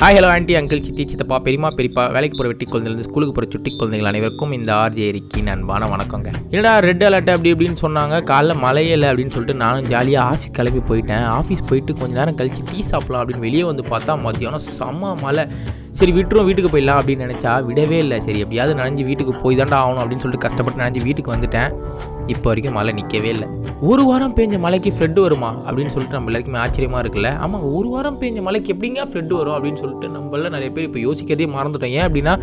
[0.00, 3.70] Hi hello aunty uncle சித்தி சித்தப்பா பெரியமா பெரியப்பா வேலைக்கு போகிற வெட்டி குழந்தைலேருந்து ஸ்கூலுக்கு போகிற சுட்டி
[3.80, 6.28] குழந்தைகள் அனைவருக்கும் இந்த ஆர்ஜே எரிக்கின் அன்பான வணக்கங்க.
[6.52, 8.16] என்னடா ரெட் அலர்ட் அப்படி இப்படின்னு சொன்னாங்க.
[8.30, 11.24] காலைல மழையே இல்லை அப்படின்னு சொல்லிட்டு நானும் ஜாலியாக ஆஃபீஸ் கிளம்பி போயிட்டேன்.
[11.38, 15.44] ஆஃபீஸ் போயிட்டு கொஞ்ச நேரம் கழிச்சு டீ சாப்பிடலாம் அப்படின்னு வெளியே வந்து பார்த்தா மத்தியானம் செம்ம மழை.
[16.00, 18.18] சரி விட்டுரும் வீட்டுக்கு போயிடலாம் அப்படின்னு நினச்சா விடவே இல்லை.
[18.26, 21.70] சரி எப்படியாவது நனைஞ்சு வீட்டுக்கு போய் தாண்டா ஆகணும் அப்படின்னு சொல்லிட்டு கஷ்டப்பட்டு நனைஞ்சு வீட்டுக்கு வந்துட்டேன்.
[22.34, 23.46] இப்போ வரைக்கும் மழை நிற்கவே இல்லை.
[23.90, 25.48] ஒரு வாரம் பேஞ்ச மழைக்கு ஃப்ளட் வருமா?
[25.66, 27.30] அப்படின்னு சொல்லிட்டு நம்ம எல்லாருக்குமே ஆச்சரியமாக இருக்குல்ல.
[27.44, 31.46] ஆமாம் ஒரு வாரம் பெஞ்ச மழைக்கு எப்படிங்க ஃப்ளட் வரும் அப்படின்னு சொல்லிட்டு நம்மள நிறைய பேர் இப்போ யோசிக்கிறதே
[31.56, 31.92] மறந்துட்டோம்.
[31.98, 32.34] ஏன் அப்படின்னா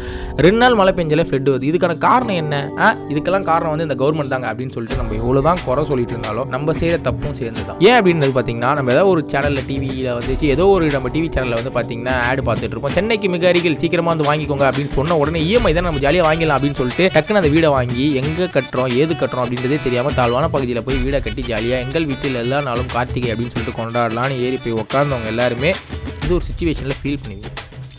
[0.45, 1.67] ரெண்டு நாள் மழை பெஞ்சாலே ஃப்ளட் வருது.
[1.71, 2.55] இதுக்கான காரணம் என்ன?
[2.83, 6.47] ஆ இதுக்கெல்லாம் காரணம் வந்து இந்த கவர்மெண்ட் தாங்க அப்படின்னு சொல்லிட்டு நம்ம எவ்வளோ தான் குறை சொல்லிட்டு இருந்தாலும்
[6.55, 10.67] நம்ம செய்கிற தப்பும் சேர்ந்து தான் ஏன் அப்படின்றது பார்த்தீங்கன்னா நம்ம ஏதோ ஒரு சேனலில் டிவியில் வந்துச்சு ஏதோ
[10.75, 12.95] ஒரு நம்ம டிவி சேனலில் வந்து பார்த்தீங்கன்னா ஆடு பார்த்துட்டு இருப்போம்.
[12.99, 16.81] சென்னைக்கு மிக அருகில் சீக்கிரமாக வந்து வாங்கிக்கோங்க அப்படின்னு சொன்ன உடனே இஎம்ஐ தான் நம்ம ஜாலியாக வாங்கிடலாம் அப்படின்னு
[16.81, 21.21] சொல்லிட்டு டக்குன்னு அந்த வீடை வாங்கி எங்கே கட்டுறோம் ஏது கட்டுறோம் அப்படின்றது தெரியாமல் தாழ்வான பகுதியில் போய் வீடை
[21.21, 25.75] கட்டி ஜாலியாக எங்கள் வீட்டில் எல்லா நாளும் கார்த்திகை அப்படின்னு சொல்லிட்டு கொண்டாடலான்னு ஏறி போய் உட்காந்தவங்க எல்லாருமே
[26.23, 27.49] இது ஒரு சுச்சுவேஷனில் ஃபீல் பண்ணுவீங்க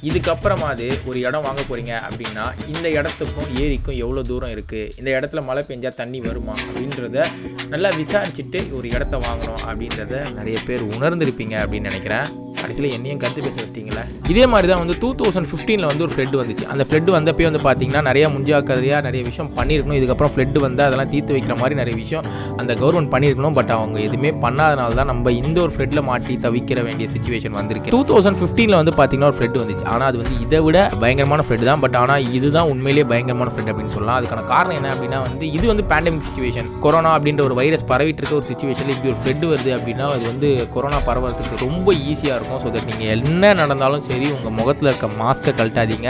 [0.03, 5.45] இதுக்கப்புறமா அது ஒரு இடம் வாங்க போகிறீங்க அப்படின்னா இந்த இடத்துக்கும் ஏரிக்கும் எவ்வளோ தூரம் இருக்குது இந்த இடத்துல
[5.45, 6.53] மழை பெஞ்சால் தண்ணி வருமா?
[6.53, 7.27] அப்படின்றத
[7.69, 12.44] நல்லா விசாரிச்சுட்டு ஒரு இடத்த வாங்கணும் அப்படின்றத நிறைய பேர் உணர்ந்திருப்பீங்க அப்படின்னு நினைக்கிறேன்.
[12.65, 16.37] கடைசியில் என்னையும் கருத்து பேச வச்சிங்களே இதே மாதிரி தான் வந்து டூ தௌசண்ட் ஃபிஃப்டீனில் வந்து ஒரு ஃப்ளட்
[16.43, 16.67] வந்துச்சு.
[16.73, 19.99] அந்த ஃப்ளட் வந்தப்போ வந்து பார்த்தீங்கன்னா நிறைய முன்ஜாக்கிரதையாக நிறைய விஷயம் பண்ணியிருக்கணும்.
[20.01, 22.25] இதுக்கப்புறம் ஃப்ளட் வந்து அதெல்லாம் தீர்த்து வைக்கிற மாதிரி நிறைய விஷயம்
[22.61, 23.57] அந்த கவர்மெண்ட் பண்ணியிருக்கணும்.
[23.59, 27.93] பட் அவங்க எதுவுமே பண்ணாதனால தான் நம்ம இந்த ஒரு ஃப்ளட்டில் மாட்டி தவிக்கிற வேண்டிய சுச்சுவேஷன் வந்திருக்கு.
[27.97, 29.85] டூ தௌசண்ட் ஃபிஃப்டீனில் வந்து பார்த்தீங்கன்னா ஒரு ஃப்ளட் வந்துச்சு.
[29.95, 31.83] ஆனால் அது வந்து இதை விட பயங்கரமான ஃப்ளட் தான்.
[31.85, 34.19] பட் ஆனால் இதுதான் உண்மையிலேயே பயங்கரமான ஃப்ளட் அப்படின்னு சொல்லலாம்.
[34.21, 38.41] அதுக்கான காரணம் என்ன அப்படின்னா வந்து இது வந்து பேண்டமிக் சுச்சுவேஷன் கொரோனா அப்படின்ற ஒரு வைரஸ் பரவிட்டு இருக்க
[38.41, 42.54] ஒரு சுச்சுவேஷனில் இப்படி ஒரு ஃப்ளட் வருது அப்படின்னா அது வந்து கொரோனா பரவறதுக்கு ரொம்ப ஈஸியாக இருக்கும்.
[42.63, 46.09] ஸோ தட் நீங்கள் என்ன நடந்தாலும் சரி உங்கள் முகத்தில் இருக்க மாஸ்க்கை கழட்டாதீங்க.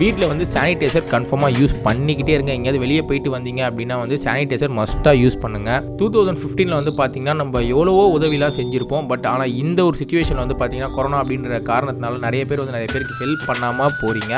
[0.00, 2.52] வீட்டில் வந்து சானிடைசர் கன்ஃபார்மாக யூஸ் பண்ணிக்கிட்டே இருங்க.
[2.56, 7.36] எங்கேயாவது வெளியே போயிட்டு வந்தீங்க அப்படின்னா வந்து சானிடைசர் மஸ்ட்டாக யூஸ் பண்ணுங்கள் டூ தௌசண்ட் ஃபிஃப்டீனில் வந்து பார்த்தீங்கன்னா
[7.42, 9.06] நம்ம எவ்வளவோ உதவிலாம் செஞ்சுருப்போம்.
[9.12, 13.20] பட் ஆனால் இந்த ஒரு சுச்சுவேஷன் வந்து பார்த்தீங்கன்னா கொரோனா அப்படின்ற காரணத்தினால நிறைய பேர் வந்து நிறைய பேருக்கு
[13.22, 14.34] ஹெல்ப் பண்ணாமல் போகிறீங்க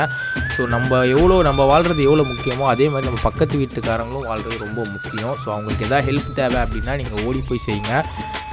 [0.57, 5.35] ஸோ நம்ம எவ்வளோ நம்ம வாழ்கிறது எவ்வளோ முக்கியமோ அதே மாதிரி நம்ம பக்கத்து வீட்டுக்காரங்களும் வாழ்கிறது ரொம்ப முக்கியம்.
[5.41, 7.93] ஸோ அவங்களுக்கு எதாவது ஹெல்ப் தேவை அப்படின்னா நீங்கள் ஓடி போய் செய்யுங்க.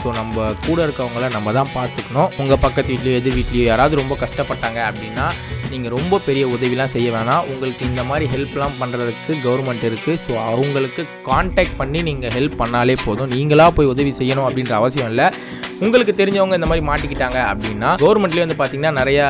[0.01, 2.31] ஸோ நம்ம கூட இருக்கவங்கள நம்ம தான் பார்த்துக்கணும்.
[2.43, 5.27] உங்கள் பக்கத்து வீட்லேயோ எதிர் வீட்லேயோ யாராவது ரொம்ப கஷ்டப்பட்டாங்க அப்படின்னா
[5.73, 7.47] நீங்கள் ரொம்ப பெரிய உதவிலாம் செய்ய வேணாம்.
[7.53, 13.33] உங்களுக்கு இந்த மாதிரி ஹெல்ப்லாம் பண்ணுறதுக்கு கவர்மெண்ட் இருக்குது ஸோ அவங்களுக்கு காண்டாக்ட் பண்ணி நீங்கள் ஹெல்ப் பண்ணாலே போதும்.
[13.37, 15.29] நீங்களாக போய் உதவி செய்யணும் அப்படின்ற அவசியம் இல்லை.
[15.85, 19.21] உங்களுக்கு தெரிஞ்சவங்க இந்த மாதிரி மாட்டிக்கிட்டாங்க அப்படின்னா கவர்மெண்ட்லேயே வந்து பார்த்தீங்கன்னா நிறைய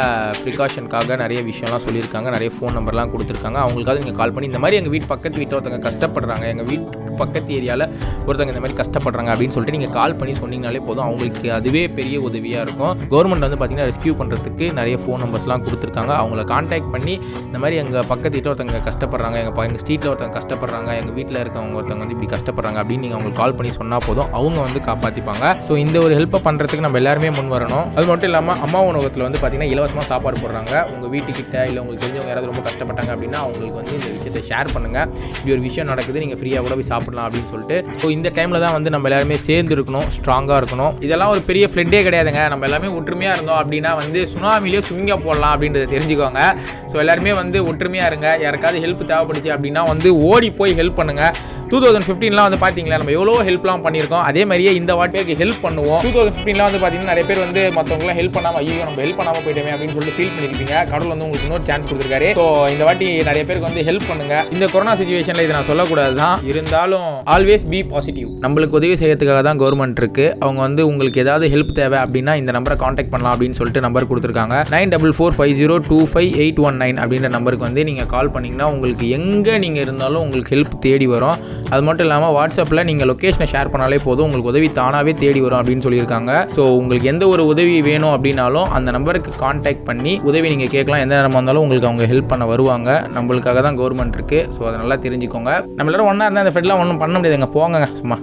[0.43, 3.59] ப்ரிகாஷனுக்காக நிறைய விஷயம்லாம் சொல்லியிருக்காங்க நிறைய ஃபோன் நம்பர்லாம் கொடுத்துருக்காங்க.
[3.65, 7.51] அவங்களுக்காக நீங்கள் கால் பண்ணி இந்த மாதிரி எங்கள் வீட்டு பக்கத்து வீட்டில் ஒருத்தவங்க கஷ்டப்படுறாங்க எங்கள் வீட்டுக்கு பக்கத்து
[7.59, 7.87] ஏரியாவில்
[8.27, 11.05] ஒருத்தவங்க இந்த மாதிரி கஷ்டப்படுறாங்க அப்படின்னு சொல்லிட்டு நீங்கள் கால் பண்ணி சொன்னீங்கனாலே போதும்.
[11.09, 12.93] அவங்களுக்கு அதுவே பெரிய உதவியாக இருக்கும்.
[13.15, 16.13] கவர்மெண்ட் வந்து பார்த்தீங்கன்னா ரெஸ்கியூ பண்ணுறதுக்கு நிறைய ஃபோன் நம்பர்ஸ்லாம் கொடுத்துருக்காங்க.
[16.23, 17.17] அவங்கள காண்டாக்ட் பண்ணி
[17.49, 21.77] இந்த மாதிரி எங்கள் பக்கத்து வீட்டில் ஒருத்தவங்க கஷ்டப்படுறாங்க எங்கள் எங்கள் ஸ்ட்ரீட்டில் ஒருத்தவங்க கஷ்டப்படுறாங்க எங்கள் வீட்டில் இருக்கவங்க
[21.81, 24.31] ஒருத்தவங்க வந்து இப்படி கஷ்டப்படுறாங்க அப்படின்னு நீங்கள் அவங்களுக்கு கால் பண்ணி சொன்னால் போதும்.
[24.41, 27.87] அவங்க வந்து காப்பாற்றிப்பாங்க ஸோ இந்த ஒரு ஹெல்ப்பை பண்ணுறதுக்கு நம்ம எல்லாருமே முன் வரணும்.
[27.97, 30.73] அது மட்டும் இல்லாமல் அம்மா உணவகத்தில் வந்து பார்த்திங்கன்னா இலவசமாக சாப்பாடு போடுறாங்க.
[30.95, 35.09] உங்கள் வீட்டுக்கிட்ட இல்லை உங்களுக்கு தெரிஞ்சவங்க யாராவது ரொம்ப கஷ்டப்பட்டாங்க அப்படின்னா அவங்களுக்கு வந்து இந்த விஷயத்தை ஷேர் பண்ணுங்கள்
[35.37, 37.79] இப்படி ஒரு விஷயம் நடக்குது நீங்கள் ஃப்ரீயாக கூட போய் சாப்பிடலாம் அப்படின்னு சொல்லிட்டு.
[38.03, 40.93] ஸோ இந்த டைமில் தான் வந்து நம்ம எல்லாருமே சேர்ந்து இருக்கணும் ஸ்ட்ராங்காக இருக்கணும்.
[41.09, 42.43] இதெல்லாம் ஒரு பெரிய ஃப்ளட்டே கிடையாதுங்க.
[42.55, 46.43] நம்ம எல்லாமே ஒற்றுமையாக இருந்தோம் அப்படின்னா வந்து சுனாமிலேயே ஸ்விம்மிங்காக போடலாம் அப்படின்றத தெரிஞ்சுக்கோங்க.
[46.91, 48.29] ஸோ எல்லாருமே வந்து ஒற்றுமையாக இருங்க.
[48.45, 51.35] யாருக்காவது ஹெல்ப் தேவைப்படுச்சு அப்படின்னா வந்து ஓடி போய் ஹெல்ப் பண்ணுங்கள்
[51.71, 54.25] டூ தௌசண்ட் ஃபிஃப்டீன்லாம் வந்து பார்த்தீங்களா நம்ம எவ்வளோ ஹெல்ப்லாம் பண்ணியிருக்கோம்.
[54.31, 56.01] அதே மாதிரியே இந்த வாட்டிக்கு ஹெல்ப் பண்ணுவோம்.
[56.05, 59.45] டூ தௌசண்ட் ஃபிஃப்டீன்லாம் வந்து பார்த்தீங்கன்னா நிறைய பேர் வந்து மற்றவங்களாம் ஹெல்ப் பண்ணாமல் ஐயோ நம்ம ஹெல்ப் பண்ணாமல்
[59.45, 62.29] போயிட்டோமே அப்படின்னு சொல்லிட்டு ஃபீல் பண்ணியிருப்பீங்க கடவுள் வந்து உங்களுக்கு இன்னொரு சான்ஸ் கொடுத்துருக்காரு.
[62.39, 64.35] ஸோ இந்த வாட்டி நிறைய பேருக்கு வந்து ஹெல்ப் பண்ணுங்க.
[64.57, 69.61] இந்த கொரோனா சுச்சுவேஷனில் இதை நான் சொல்லக்கூடாது தான் இருந்தாலும் ஆல்வேஸ் பி பாசிட்டிவ் நம்மளுக்கு உதவி செய்யறதுக்காக தான்
[69.65, 70.27] கவர்மெண்ட் இருக்கு.
[70.45, 74.59] அவங்க வந்து உங்களுக்கு ஏதாவது ஹெல்ப் தேவை அப்படின்னா இந்த நம்பரை காண்டாக்ட் பண்ணலாம் அப்படின்னு சொல்லிட்டு நம்பர் கொடுத்துருக்காங்க.
[74.77, 78.33] Nine double four five zero two five eight one nine அப்படின்ற நம்பருக்கு வந்து நீங்கள் கால்
[78.37, 81.39] பண்ணிங்கன்னா உங்களுக்கு எங்கே நீங்கள் இருந்தாலும் உங்களுக்கு ஹெல்ப் தேடி வரும்.
[81.73, 84.27] அது மட்டும் இல்லாமல் வாட்ஸ்அப்பில் நீங்கள் லொக்கேஷனை ஷேர் பண்ணாலே போதும்.
[84.29, 86.33] உங்களுக்கு உதவி தானாகவே தேடி வரும் அப்படின்னு சொல்லியிருக்காங்க.
[86.57, 91.03] ஸோ உங்களுக்கு எந்த ஒரு உதவி வேணும் அப்படின்னாலும் அந்த நம்பருக்கு காண்டாக்ட் பண்ணி உதவி நீங்கள் கேட்கலாம்.
[91.05, 92.91] எந்த நேரமாக இருந்தாலும் உங்களுக்கு அவங்க ஹெல்ப் பண்ண வருவாங்க.
[93.17, 95.53] நம்மளுக்காக தான் கவர்மெண்ட் இருக்குது ஸோ அதை நல்லா தெரிஞ்சுக்கோங்க.
[95.79, 97.49] நம்ம எல்லாரும் ஒன்றா இருந்தால் அந்த ஃபெட்லாம் ஒன்றும் பண்ண முடியாதுங்க.
[97.57, 98.13] போங்க சும்மா.